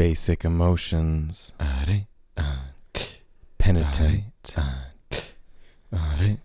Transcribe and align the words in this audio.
basic 0.00 0.46
emotions. 0.46 1.52
Penitent. 3.58 4.24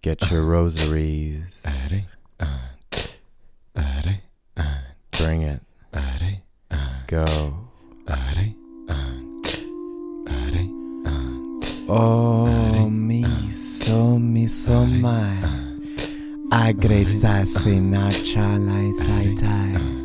Get 0.00 0.30
your 0.30 0.42
rosaries. 0.44 1.62
Bring 5.18 5.42
it. 5.42 5.60
Go. 7.08 7.68
Oh, 11.90 12.88
me 12.88 13.50
so 13.50 14.18
me 14.18 14.46
so 14.46 14.86
my. 14.86 15.36
Agreta 16.50 17.46
sina 17.46 18.08
chalai 18.28 18.88
tai 19.04 19.34
tai. 19.34 20.01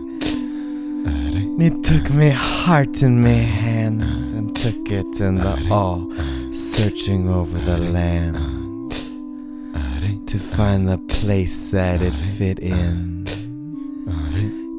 Me 1.58 1.70
took 1.82 2.10
my 2.12 2.30
heart 2.30 3.02
in 3.02 3.24
my 3.24 3.30
hand 3.30 4.02
and 4.32 4.56
took 4.56 4.92
it 4.92 5.22
in 5.22 5.36
the 5.36 5.68
all, 5.72 6.12
searching 6.52 7.30
over 7.30 7.58
the 7.58 7.78
land 7.78 8.38
to 10.28 10.38
find 10.38 10.88
the 10.90 10.98
place 10.98 11.72
that 11.72 12.02
it 12.02 12.14
fit 12.14 12.60
in. 12.60 13.26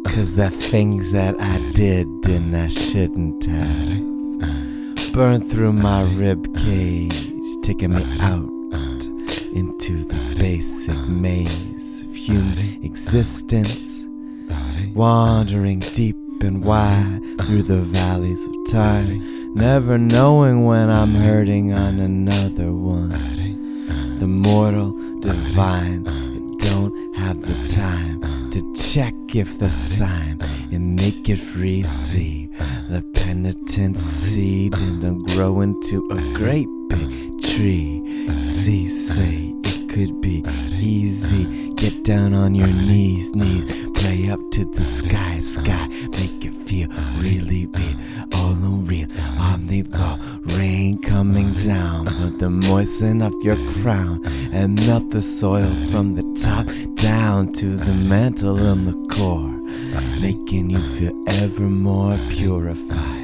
Cause 0.04 0.36
the 0.36 0.50
things 0.50 1.12
that 1.12 1.40
I 1.40 1.58
did 1.72 2.06
and 2.28 2.56
I 2.56 2.66
shouldn't 2.66 3.44
have 3.46 5.12
burned 5.12 5.50
through 5.50 5.72
my 5.72 6.02
rib 6.02 6.54
cage, 6.58 7.32
taking 7.62 7.94
me 7.94 8.04
out 8.20 8.50
into 9.54 10.04
the 10.04 10.34
basic 10.38 10.98
maze 11.08 12.02
of 12.02 12.14
human 12.14 12.84
existence, 12.84 13.97
wandering 14.94 15.80
deep 15.80 16.16
and 16.42 16.64
wide 16.64 17.20
through 17.42 17.62
the 17.62 17.80
valleys 17.80 18.46
of 18.46 18.54
time, 18.70 19.54
never 19.54 19.98
knowing 19.98 20.64
when 20.64 20.88
I'm 20.88 21.14
hurting 21.14 21.72
on 21.72 22.00
another 22.00 22.72
one. 22.72 23.10
The 24.18 24.26
mortal 24.26 24.92
divine 25.20 26.04
don't 26.58 27.14
have 27.16 27.42
the 27.42 27.54
time 27.74 28.50
to 28.50 28.74
check 28.74 29.14
if 29.34 29.58
the 29.58 29.70
sign 29.70 30.40
and 30.72 30.96
make 30.96 31.28
it 31.28 31.38
free 31.38 31.82
seed. 31.82 32.52
The 32.88 33.02
penitent 33.14 33.96
seed 33.96 34.74
and 34.80 35.20
grow 35.28 35.60
into 35.60 36.08
a 36.10 36.38
great 36.38 36.68
big 36.88 37.42
tree. 37.42 38.42
See, 38.42 38.86
say 38.86 39.52
it 39.64 39.88
could 39.88 40.20
be 40.20 40.44
easy. 40.74 41.72
Get 41.74 42.04
down 42.04 42.34
on 42.34 42.54
your 42.54 42.68
knees, 42.68 43.34
knees. 43.34 43.87
Pray 44.08 44.30
up 44.30 44.40
to 44.52 44.64
the 44.64 44.84
sky, 44.84 45.38
sky. 45.38 45.86
Make 46.12 46.42
it 46.42 46.54
feel 46.66 46.88
really 47.18 47.66
real, 47.66 47.94
all 48.32 48.52
unreal. 48.52 49.06
Omnivore 49.36 50.18
rain 50.56 50.96
coming 51.02 51.52
down, 51.52 52.06
but 52.06 52.38
the 52.38 52.48
moisten 52.48 53.20
up 53.20 53.34
your 53.42 53.58
crown 53.82 54.22
and 54.50 54.76
melt 54.86 55.10
the 55.10 55.20
soil 55.20 55.74
from 55.90 56.14
the 56.14 56.22
top 56.42 56.66
down 56.96 57.52
to 57.52 57.76
the 57.76 57.92
mantle 57.92 58.56
and 58.56 58.86
the 58.86 59.14
core, 59.14 59.52
making 60.22 60.70
you 60.70 60.80
feel 60.96 61.12
ever 61.28 61.64
more 61.64 62.16
purified. 62.30 63.17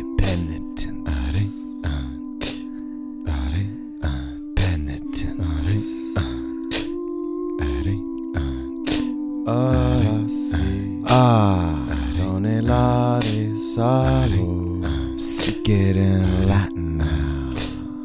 Ah, 11.17 11.77
donelare 12.17 13.57
salo. 13.57 14.81
Speak 15.17 15.69
it 15.69 15.97
in 15.97 16.49
Latin 16.49 16.97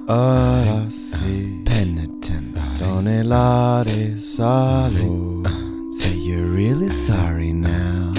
now. 0.06 0.88
Sì. 0.90 1.60
Penitence. 1.66 2.78
Donelare 2.78 4.16
salo. 4.20 5.42
Say 5.92 6.14
you're 6.18 6.46
really 6.46 6.90
sorry 6.90 7.52
now. 7.52 8.14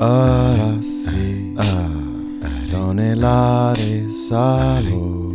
Ora 0.00 0.82
sì. 0.82 1.54
Ah, 1.56 1.88
donelare 2.68 4.10
salo. 4.10 5.32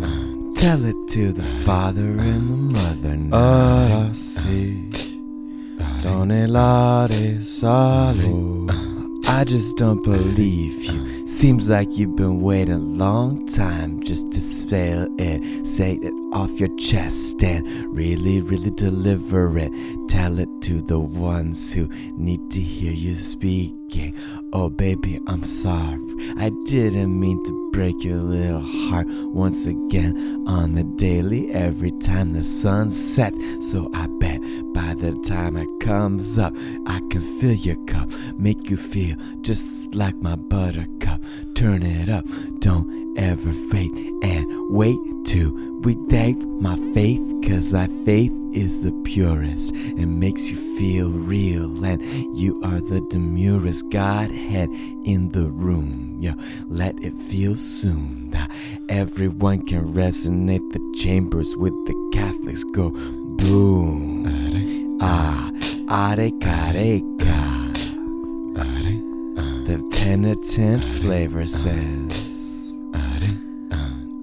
Tell 0.56 0.84
it 0.84 1.08
to 1.08 1.32
the 1.32 1.48
father 1.64 2.18
and 2.20 2.50
the 2.50 2.78
mother 2.78 3.16
now. 3.16 3.38
Ora 3.38 4.14
sì. 4.14 4.90
Donelare 6.02 7.42
salo. 7.42 8.89
I 9.40 9.46
just 9.46 9.78
don't 9.78 10.04
believe 10.04 10.84
you. 10.84 11.00
Uh-huh. 11.00 11.26
Seems 11.26 11.70
like 11.70 11.98
you've 11.98 12.18
been 12.18 12.42
waiting 12.42 12.74
a 12.74 12.78
long 12.78 13.48
time 13.48 14.04
just 14.04 14.34
to 14.34 14.42
spell 14.42 15.08
it. 15.18 15.66
Say 15.66 15.94
it 16.02 16.14
off 16.34 16.60
your 16.60 16.76
chest 16.78 17.44
and 17.44 17.68
really, 17.96 18.42
really 18.42 18.72
deliver 18.72 19.58
it. 19.58 19.72
Tell 20.10 20.40
it 20.40 20.50
to 20.64 20.82
the 20.82 21.00
ones 21.00 21.74
who 21.74 21.88
need 22.18 22.52
to 22.52 22.62
hear 22.62 22.92
you 22.92 23.16
speaking. 23.16 24.16
Oh, 24.54 24.70
baby, 24.70 25.20
I'm 25.28 25.44
sorry. 25.44 26.00
I 26.38 26.52
didn't 26.66 27.20
mean 27.20 27.44
to 27.46 27.72
break 27.72 28.04
your 28.04 28.18
little 28.18 28.62
heart 28.62 29.08
once 29.08 29.66
again 29.66 30.44
on 30.48 30.76
the 30.76 30.84
daily 30.84 31.52
every 31.52 31.92
time 31.92 32.34
the 32.34 32.44
sun 32.44 32.92
sets. 32.92 33.38
So 33.62 33.90
I 33.94 34.08
bet 34.20 34.42
by 34.74 34.96
the 34.96 35.12
time 35.26 35.56
it 35.58 35.70
comes 35.80 36.38
up, 36.38 36.54
I 36.88 37.00
can 37.10 37.22
fill 37.40 37.54
your 37.54 37.78
cup, 37.86 38.12
make 38.38 38.70
you 38.70 38.78
feel 38.78 39.16
just 39.42 39.94
like 39.94 40.16
my 40.16 40.36
buttercup. 40.36 41.24
Turn 41.56 41.84
it 41.84 42.10
up, 42.10 42.26
don't 42.60 43.18
ever 43.18 43.52
fade 43.70 43.92
and 44.24 44.39
wait 44.70 45.00
to 45.26 45.52
redate 45.82 46.40
my 46.62 46.76
faith, 46.94 47.22
cause 47.48 47.72
thy 47.72 47.88
faith 48.06 48.32
is 48.54 48.84
the 48.84 48.92
purest 49.04 49.74
and 49.74 50.20
makes 50.20 50.50
you 50.50 50.56
feel 50.78 51.10
real, 51.10 51.86
and 51.86 52.02
you 52.38 52.62
are 52.64 52.80
the 52.80 53.02
demurest 53.10 53.90
Godhead 53.90 54.70
in 55.06 55.30
the 55.30 55.50
room. 55.50 56.18
Yo, 56.20 56.34
let 56.68 57.02
it 57.04 57.14
feel 57.30 57.56
soon 57.56 58.30
that 58.32 58.52
everyone 58.90 59.66
can 59.66 59.86
resonate 59.94 60.72
the 60.72 61.00
chambers 61.00 61.56
with 61.56 61.74
the 61.86 62.12
Catholics 62.14 62.64
go 62.64 62.92
boom. 62.92 64.98
Ah, 65.02 65.52
are 65.90 66.16
careka. 66.16 67.58
The 69.66 69.88
penitent 69.92 70.84
flavor 70.84 71.46
says, 71.46 72.29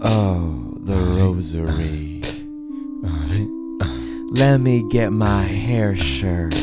Oh, 0.08 0.72
the 0.82 0.96
rosary. 0.96 2.22
Let 4.30 4.60
me 4.60 4.88
get 4.88 5.10
my 5.12 5.42
hair 5.42 5.96
shirt. 5.96 6.54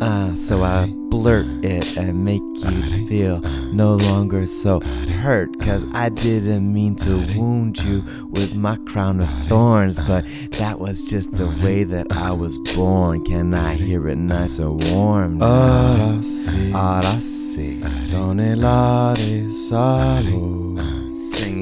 Uh, 0.00 0.34
so 0.34 0.62
I 0.62 0.86
blurt 1.10 1.46
it 1.64 1.96
and 1.96 2.24
make 2.24 2.40
you 2.40 3.06
feel 3.06 3.40
no 3.72 3.94
longer 3.94 4.46
so 4.46 4.80
hurt. 4.80 5.58
Cause 5.60 5.86
I 5.92 6.08
didn't 6.08 6.72
mean 6.72 6.96
to 6.96 7.24
wound 7.36 7.78
you 7.82 8.04
with 8.30 8.54
my 8.54 8.76
crown 8.86 9.20
of 9.20 9.30
thorns, 9.46 9.98
but 9.98 10.24
that 10.52 10.78
was 10.80 11.04
just 11.04 11.32
the 11.32 11.46
way 11.64 11.84
that 11.84 12.12
I 12.12 12.32
was 12.32 12.58
born. 12.74 13.24
Can 13.24 13.54
I 13.54 13.74
hear 13.74 14.08
it 14.08 14.18
nice 14.18 14.58
and 14.58 14.82
warm? 14.92 15.40
Ora 15.40 16.20
sì. 16.22 16.72
Ora 16.74 17.20
sì, 17.20 17.78
donelare 18.10 19.50
salo. 19.52 20.91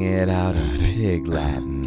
Sing 0.00 0.15
it 0.15 0.31
out 0.31 0.56
in 0.56 0.78
pig 0.78 1.28
Latin. 1.28 1.87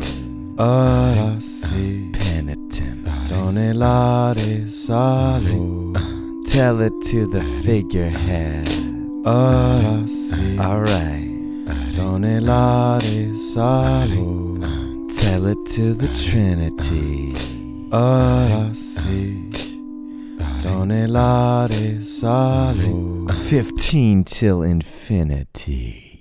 Ora 0.60 1.40
sì. 1.40 2.12
Penitent, 2.12 3.10
donelare 3.28 4.68
salo. 4.68 5.94
Tell 6.46 6.82
it 6.82 6.94
to 7.10 7.26
the 7.28 7.42
figurehead. 7.64 8.68
Ora 9.26 10.06
sì. 10.06 10.56
Alright. 10.60 11.96
Donelare 11.96 13.36
salo. 13.36 14.60
Tell 15.08 15.48
it 15.48 15.66
to 15.74 15.96
the 15.96 16.12
Trinity. 16.14 17.34
Ora 17.90 18.72
sì. 18.74 19.50
Donelare 20.62 22.00
salo. 22.04 23.26
15 23.28 24.24
till 24.24 24.62
infinity. 24.62 26.13